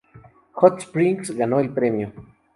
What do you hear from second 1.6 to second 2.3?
premio.